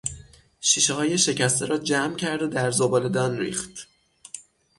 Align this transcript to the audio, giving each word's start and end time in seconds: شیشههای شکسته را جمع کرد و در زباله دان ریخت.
شیشههای 0.61 1.17
شکسته 1.17 1.65
را 1.65 1.77
جمع 1.77 2.15
کرد 2.15 2.41
و 2.41 2.47
در 2.47 2.71
زباله 2.71 3.09
دان 3.09 3.37
ریخت. 3.37 3.87